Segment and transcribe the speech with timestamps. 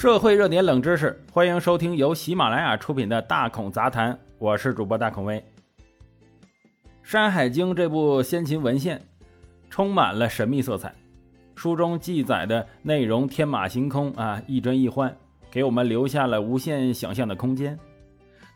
[0.00, 5.36] 社会热点冷知识，欢迎收听由喜马拉雅出品的《大孔杂谈》，我是主播大孔威。
[7.02, 8.98] 《山海经》这部先秦文献
[9.68, 10.94] 充满了神秘色彩，
[11.54, 15.14] 书中记载的内容天马行空啊，亦真亦幻，
[15.50, 17.78] 给我们留下了无限想象的空间。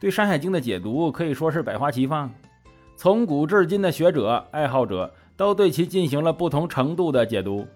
[0.01, 2.33] 对《山海经》的解读可以说是百花齐放，
[2.97, 7.67] 从古至今的学者、爱好者都对其进行了不同程度的解读，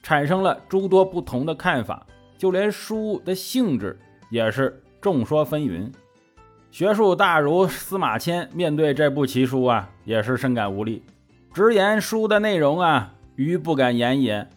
[0.00, 2.06] 产生了诸多不同的看法。
[2.36, 3.98] 就连书的性质
[4.30, 5.92] 也是众说纷纭。
[6.70, 11.02] 学术大儒司马迁面对这部奇书啊，也是深感无力，
[11.52, 14.48] 直言书的内容啊，愚不敢言也。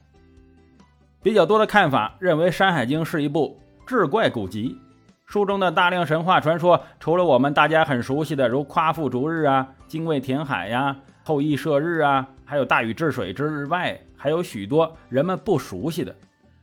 [1.22, 4.78] 比较多的看法认为，《山海经》是一部志怪古籍。
[5.26, 16.16] 书中的大量神话传说，除了我们大家很熟悉的，如夸父逐日啊、精卫填海呀、后羿射日啊，还有大禹治水之外，还有许多人们不熟悉的，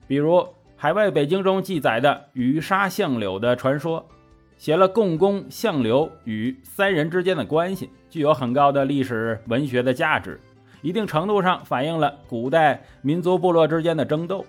[0.08, 0.48] 比如
[0.84, 4.06] 海外北京中记载的羽沙相柳的传说，
[4.58, 10.38] 写了共工、相柳与三人之间的关系，具有很高的历史文学的价值，
[10.82, 14.44] 一定程度上反映了古代民族部落之间的争斗。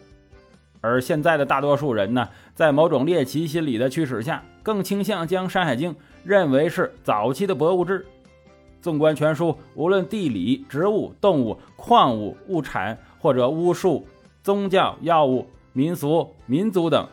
[0.81, 5.93] 而现在的大多数人呢，在某种猎奇心理的驱使下，更倾向将《山海经》
[6.25, 8.05] 认为是早期的博物志。
[8.81, 14.05] 纵观全书，无论地理、植物、动物、矿物、物产，或者巫术、
[14.43, 15.47] 宗教、药物、
[15.77, 17.05] 民俗、民族等，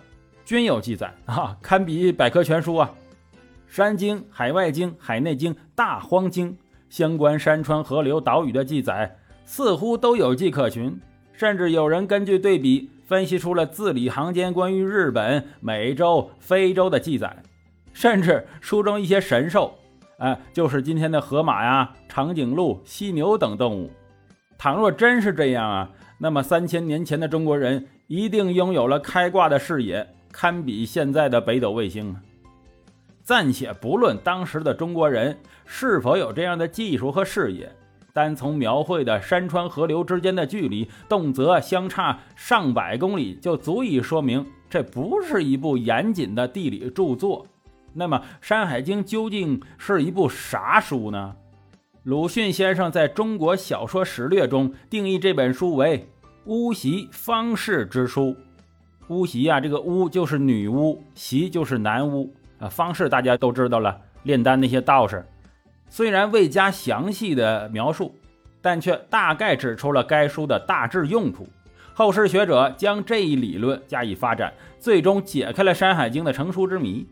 [0.45, 2.89] 均有记载啊，堪比百科全书啊！
[3.67, 6.53] 《山经》《海外经》《海内经》《大荒经》
[6.89, 10.97] 相关山川、河流、岛屿的记载，似乎都有迹可循，
[11.33, 12.89] 甚至有人根据对比。
[13.05, 17.43] 分析出了字里行间关于日本、美洲、非洲的记载，
[17.93, 19.77] 甚至书中一些神兽，
[20.19, 23.91] 哎，就是今天的河马呀、长颈鹿、犀牛等动物。
[24.57, 25.91] 倘若真是这样啊，
[26.23, 32.23] 那么三千年前的中国人一定拥有了开挂的视野，堪比现在的北斗卫星啊！
[33.25, 37.69] 暂且不论当时的中国人是否有这样的技术和视野。
[38.13, 47.45] 单从描绘的山川河流之间的距离，动辄相差上百公里，就足以说明这不是一部严谨的地理著作。
[47.92, 51.35] 那么，《山海经》究竟是一部啥书呢？
[52.05, 56.08] 鲁迅先生在中国小说史略中定义这本书为
[56.45, 58.36] “巫习方士之书”。
[59.08, 62.69] 巫习啊，这个巫就是女巫，习就是男巫啊。
[62.69, 65.27] 方士大家都知道了，炼丹那些道士。
[65.89, 68.14] 虽然未加详细的描述，
[68.61, 71.47] 但却大概指出了该书的大致用途。
[71.95, 77.07] 后世学者将这一理论加以发展，最终解开了《山海经》的成书之谜。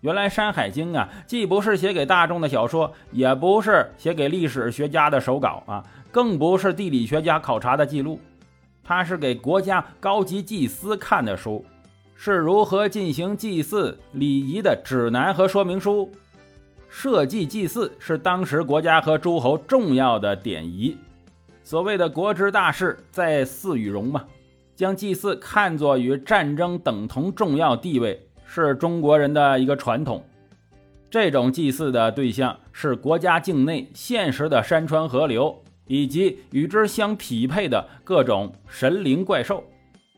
[0.00, 8.18] 原来，《山海经》啊，既不是写给大众的小说，也不是写给历史学家的手稿啊，更不是地理学家考察的记录，
[8.84, 11.64] 它是给国家高级祭司看的书，
[12.14, 16.10] 是如何进行祭祀礼仪的指南和说明书。
[16.88, 20.96] 社稷祭祀是当时国家和诸侯重要的典仪，
[21.64, 24.24] 所谓的国之大事，在祀与戎嘛，
[24.76, 30.22] 将祭祀看作与战争等同重要地位，是中国人的一个传统。
[31.10, 39.62] 这种祭祀的对象是国家境内现实的山川河流，以及与之相匹配的各种神灵怪兽，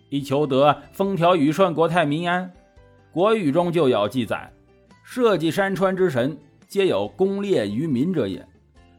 [0.08, 2.48] 以求得风调雨顺、国泰民安。
[3.10, 4.52] 国语中就有记载，
[5.02, 6.38] 社稷山川之神。
[6.68, 8.46] 皆有功烈于民者也。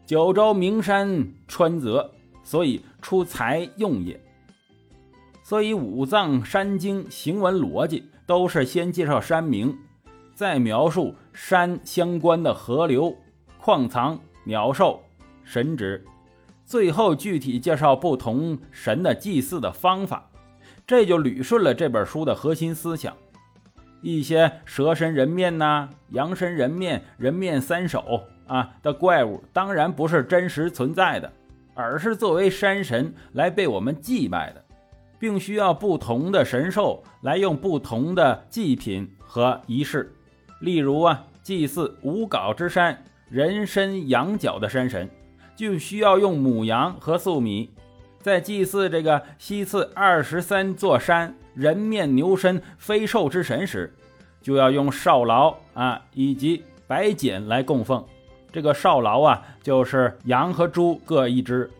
[0.05, 2.11] 九州名山川泽，
[2.43, 4.19] 所以出财用也。
[5.43, 9.77] 所以五脏山经行文逻辑都是先介绍山名，
[10.33, 13.15] 再描述山相关的河流、
[13.61, 15.01] 矿藏、鸟兽、
[15.45, 16.03] 神职，
[16.65, 20.29] 最后具体介绍不同神的祭祀的方法。
[20.87, 23.15] 这就捋顺了这本书的核心思想。
[24.01, 31.31] 一些蛇身人面呐、羊身人面、人面三首啊的怪物，当然不是真实存在的，
[31.73, 34.63] 而是作为山神来被我们祭拜的，
[35.17, 40.13] 并需要不同的神兽来用不同的祭品和仪式。
[40.59, 45.09] 例如啊，祭祀无稿之山人身羊角的山神，
[45.55, 47.69] 就需要用母羊和粟米；
[48.21, 51.35] 在祭祀这个西次二十三座山。
[51.55, 53.95] 人面牛身飞兽之神时，
[54.41, 58.03] 就要用少劳啊以及白锦来供奉。
[58.51, 61.71] 这个少劳啊，就是羊和猪各一只。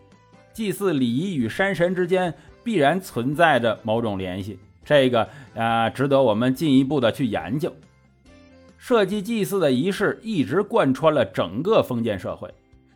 [0.53, 2.33] 祭祀礼仪与山神之间
[2.63, 7.75] 必然存在着某种联系，这个啊值得我们进一步的去研究。
[8.77, 12.49] 设计祭祀的仪式一直贯穿了整个封建社会。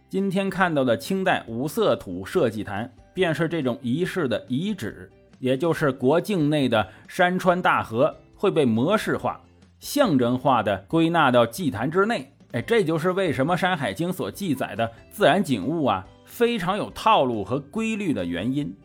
[0.09, 5.07] 今天看到的清代五色土设祭坛，便是这种仪式的遗址。
[5.37, 9.39] 也就是国境内的山川大河会被模式化、
[9.79, 12.33] 象征化的归纳到祭坛之内。
[12.53, 18.75] 哎，这就是为什么《山海经》所记载的自然景物啊，非常有套路和规律的原因。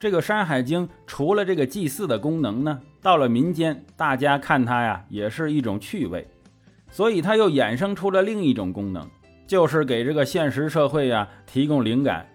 [0.00, 6.26] 这个《山海经》除了这个祭祀的功能呢，到了民间，大家看它呀，也是一种趣味，
[6.90, 9.06] 所以它又衍生出了另一种功能，
[9.54, 12.26] 就是给这个现实社会呀提供灵感。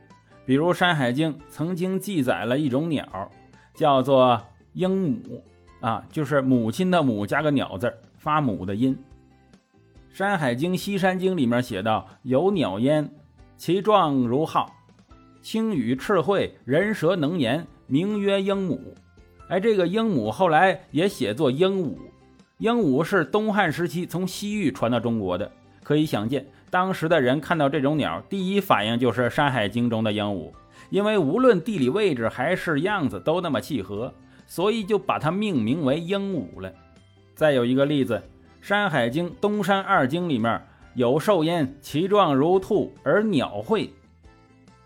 [0.45, 3.29] 比如《山海经》曾经记载了一种鸟，
[3.73, 5.43] 叫做鹰母
[5.81, 8.97] 啊，就是母亲的母加个鸟字发母的音。
[10.17, 13.13] 《山海经·西山经》里面写道：“有鸟焉，
[13.57, 14.73] 其状如号，
[15.41, 18.79] 轻羽赤喙，人舌能言，名曰鹦母。”
[19.49, 21.97] 哎，这个鹦母后来也写作鹦鹉。
[22.59, 25.51] 鹦鹉是东汉时期从西域传到中国的，
[25.83, 30.51] 可以想见，当时的人看到这种鸟，第一反应就是《山海经》中的鹦鹉，
[30.89, 34.13] 因为无论地理位置还是样子都那么契合，
[34.45, 36.71] 所以就把它命名为鹦鹉了。
[37.35, 38.21] 再有一个例子。
[38.67, 40.61] 《山海经·东山二经》里面
[40.93, 43.93] 有兽焉，其状如兔，而鸟喙，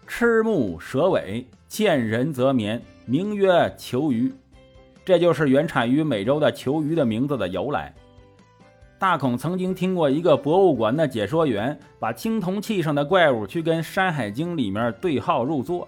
[0.05, 4.31] 吃目蛇尾，见人则眠，名曰求鱼。
[5.03, 7.91] 这就是原产于美洲的求鱼的名字的由来。
[9.03, 15.85] 大孔曾经听过一个博物馆的解说员把青铜器上的怪物去跟《山海经》里面对号入座，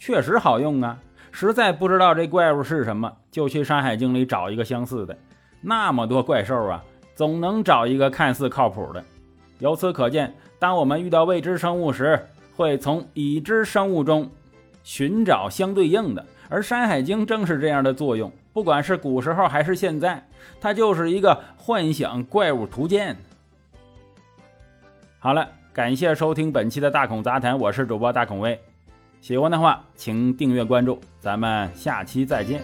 [0.00, 0.98] 确实好用啊。
[1.30, 5.16] 实在不知道这怪物是什么，就去《山海经》里找一个相似的。
[5.60, 6.82] 那么多怪兽啊！
[7.14, 9.04] 总能找一个看似靠谱的。
[9.60, 12.18] 由此可见，当我们遇到未知生物时，
[12.56, 14.28] 会从已知生物中
[14.82, 16.26] 寻找相对应的。
[16.48, 20.26] 而《山海经》正是这样的作用，不管是古时候还是现在，
[20.58, 23.14] 它就是一个幻想怪物图鉴。
[25.18, 28.58] 好了，感谢收听本期的大孔杂谈，我是主播大孔威。
[29.20, 32.62] 喜欢的话，请订阅关注，咱们下期再见。